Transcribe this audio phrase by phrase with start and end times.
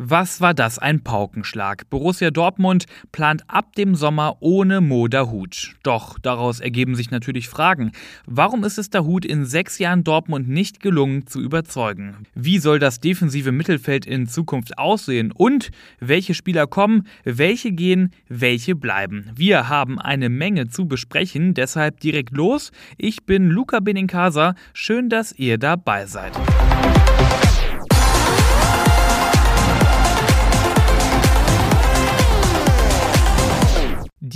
[0.00, 1.90] Was war das ein Paukenschlag?
[1.90, 5.74] Borussia Dortmund plant ab dem Sommer ohne Mo Dahut.
[5.82, 7.90] Doch daraus ergeben sich natürlich Fragen.
[8.24, 12.26] Warum ist es Dahut in sechs Jahren Dortmund nicht gelungen zu überzeugen?
[12.36, 15.32] Wie soll das defensive Mittelfeld in Zukunft aussehen?
[15.32, 19.32] Und welche Spieler kommen, welche gehen, welche bleiben?
[19.34, 22.70] Wir haben eine Menge zu besprechen, deshalb direkt los.
[22.98, 24.54] Ich bin Luca Benincasa.
[24.72, 26.38] Schön, dass ihr dabei seid.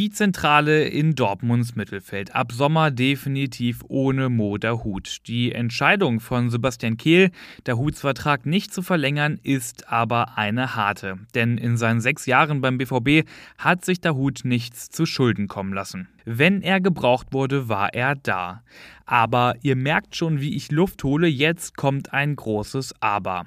[0.00, 2.34] Die Zentrale in Dortmunds Mittelfeld.
[2.34, 5.18] Ab Sommer definitiv ohne Mo Hut.
[5.26, 7.30] Die Entscheidung von Sebastian Kehl,
[7.66, 11.18] der Hutsvertrag nicht zu verlängern, ist aber eine harte.
[11.34, 15.74] Denn in seinen sechs Jahren beim BVB hat sich der Hut nichts zu Schulden kommen
[15.74, 16.08] lassen.
[16.24, 18.62] Wenn er gebraucht wurde, war er da.
[19.04, 23.44] Aber ihr merkt schon, wie ich Luft hole, jetzt kommt ein großes Aber.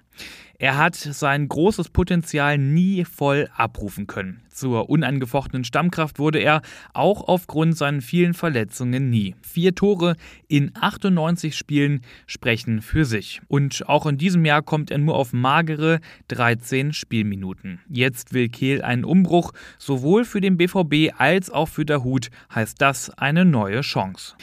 [0.60, 4.44] Er hat sein großes Potenzial nie voll abrufen können.
[4.50, 6.62] Zur unangefochtenen Stammkraft wurde er
[6.94, 9.36] auch aufgrund seiner vielen Verletzungen nie.
[9.42, 10.16] Vier Tore
[10.48, 13.42] in 98 Spielen sprechen für sich.
[13.48, 17.82] Und auch in diesem Jahr kommt er nur auf magere 13 Spielminuten.
[17.90, 19.52] Jetzt will Kehl einen Umbruch.
[19.80, 24.36] Sowohl für den BVB als auch für der Hut heißt das eine neue Chance.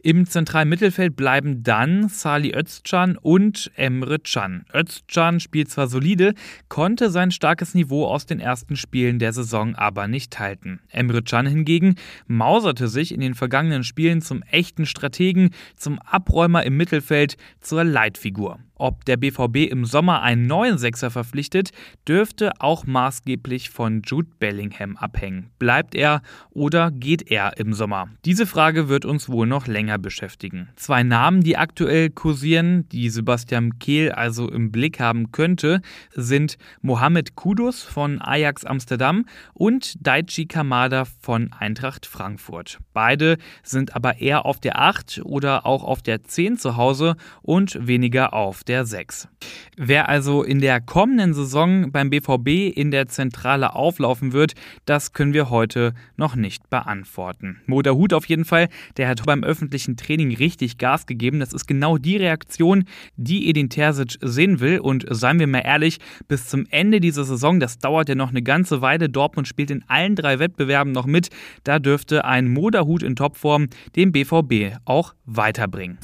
[0.00, 4.64] Im zentralen Mittelfeld bleiben dann Sali Özcan und Emre Can.
[4.72, 6.34] Özcan spielt zwar solide,
[6.68, 10.78] konnte sein starkes Niveau aus den ersten Spielen der Saison aber nicht halten.
[10.90, 11.96] Emre Can hingegen
[12.28, 18.60] mauserte sich in den vergangenen Spielen zum echten Strategen, zum Abräumer im Mittelfeld, zur Leitfigur.
[18.78, 21.70] Ob der BVB im Sommer einen neuen Sechser verpflichtet,
[22.06, 25.50] dürfte auch maßgeblich von Jude Bellingham abhängen.
[25.58, 28.08] Bleibt er oder geht er im Sommer?
[28.24, 30.68] Diese Frage wird uns wohl noch länger beschäftigen.
[30.76, 35.80] Zwei Namen, die aktuell kursieren, die Sebastian Kehl also im Blick haben könnte,
[36.14, 42.78] sind Mohamed Kudus von Ajax Amsterdam und Daichi Kamada von Eintracht Frankfurt.
[42.92, 47.86] Beide sind aber eher auf der 8 oder auch auf der 10 zu Hause und
[47.86, 49.28] weniger auf der 6.
[49.76, 55.32] Wer also in der kommenden Saison beim BVB in der Zentrale auflaufen wird, das können
[55.32, 57.60] wir heute noch nicht beantworten.
[57.66, 61.40] Moda Hut auf jeden Fall, der hat beim öffentlichen Training richtig Gas gegeben.
[61.40, 62.84] Das ist genau die Reaktion,
[63.16, 64.80] die Edin Terzic sehen will.
[64.80, 68.42] Und seien wir mal ehrlich, bis zum Ende dieser Saison, das dauert ja noch eine
[68.42, 69.08] ganze Weile.
[69.08, 71.30] Dortmund spielt in allen drei Wettbewerben noch mit.
[71.64, 75.98] Da dürfte ein Moderhut in Topform den BVB auch weiterbringen.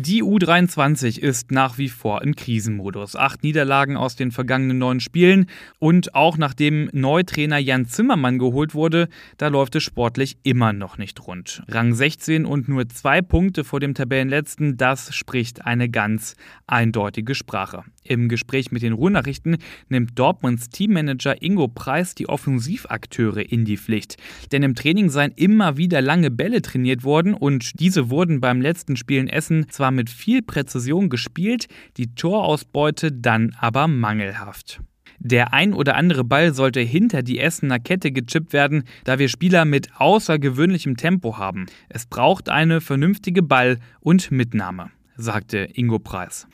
[0.00, 3.16] Die U23 ist nach wie vor im Krisenmodus.
[3.16, 5.46] Acht Niederlagen aus den vergangenen neun Spielen
[5.80, 11.26] und auch nachdem Neutrainer Jan Zimmermann geholt wurde, da läuft es sportlich immer noch nicht
[11.26, 11.64] rund.
[11.66, 16.36] Rang 16 und nur zwei Punkte vor dem Tabellenletzten, das spricht eine ganz
[16.68, 17.82] eindeutige Sprache.
[18.08, 19.56] Im Gespräch mit den Ruhrnachrichten
[19.88, 24.16] nimmt Dortmunds Teammanager Ingo Preis die Offensivakteure in die Pflicht.
[24.52, 28.96] Denn im Training seien immer wieder lange Bälle trainiert worden und diese wurden beim letzten
[28.96, 34.82] Spiel in Essen zwar zwar mit viel Präzision gespielt, die Torausbeute dann aber mangelhaft.
[35.18, 39.64] Der ein oder andere Ball sollte hinter die Essener Kette gechippt werden, da wir Spieler
[39.64, 41.66] mit außergewöhnlichem Tempo haben.
[41.88, 46.46] Es braucht eine vernünftige Ball- und Mitnahme, sagte Ingo Preis.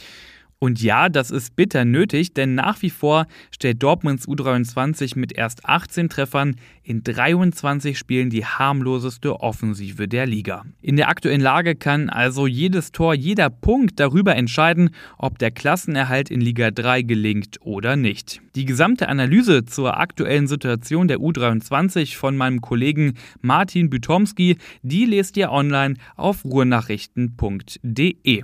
[0.59, 5.65] Und ja, das ist bitter nötig, denn nach wie vor stellt Dortmunds U23 mit erst
[5.67, 10.65] 18 Treffern in 23 Spielen die harmloseste Offensive der Liga.
[10.83, 16.31] In der aktuellen Lage kann also jedes Tor, jeder Punkt darüber entscheiden, ob der Klassenerhalt
[16.31, 18.43] in Liga 3 gelingt oder nicht.
[18.55, 25.37] Die gesamte Analyse zur aktuellen Situation der U23 von meinem Kollegen Martin Bütomski, die lest
[25.39, 28.43] ihr online auf ruhrnachrichten.de.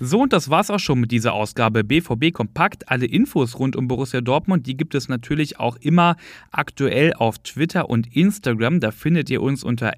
[0.00, 2.88] So und das war's auch schon mit dieser Ausgabe BVB Kompakt.
[2.88, 6.16] Alle Infos rund um Borussia Dortmund, die gibt es natürlich auch immer
[6.50, 8.80] aktuell auf Twitter Twitter und Instagram.
[8.80, 9.92] Da findet ihr uns unter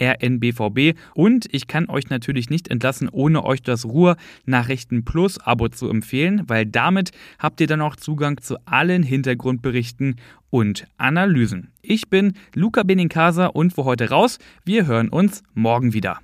[0.00, 0.94] rnbvb.
[1.14, 5.88] Und ich kann euch natürlich nicht entlassen, ohne euch das Ruhr Nachrichten Plus Abo zu
[5.88, 10.16] empfehlen, weil damit habt ihr dann auch Zugang zu allen Hintergrundberichten
[10.50, 11.68] und Analysen.
[11.82, 14.38] Ich bin Luca Benincasa und für heute raus.
[14.64, 16.18] Wir hören uns morgen wieder.